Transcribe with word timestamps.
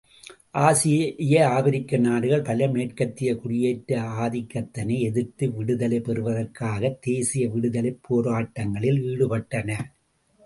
ஆசிய, 0.51 1.47
ஆபிரிக்க 1.47 1.97
நாடுகள் 1.97 2.41
பல, 2.41 2.67
மேற்கத்தைய 2.67 3.35
குடியேற்ற 3.35 3.99
ஆதிககத்தினை 4.01 4.99
எதிர்த்து 4.99 5.51
விடுதலை 5.51 5.99
பெறுவதற்காகத் 5.99 7.01
தேசிய 7.01 7.49
விடுதலைப் 7.49 7.99
போராட்டங்களில் 8.09 8.99
ஈடுபட்டன. 9.11 9.79